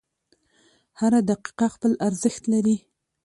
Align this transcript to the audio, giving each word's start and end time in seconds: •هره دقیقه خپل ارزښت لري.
•هره 0.99 1.19
دقیقه 1.29 1.65
خپل 1.75 1.91
ارزښت 2.07 2.43
لري. 2.53 2.77